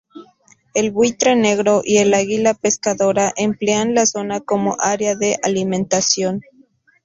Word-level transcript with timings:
El 0.73 0.89
buitre 0.89 1.35
negro 1.35 1.81
y 1.85 1.97
el 1.99 2.15
águila 2.15 2.55
pescadora 2.55 3.31
emplean 3.37 3.93
la 3.93 4.07
zona 4.07 4.39
como 4.39 4.75
área 4.81 5.13
de 5.15 5.37
alimentación. 5.43 6.41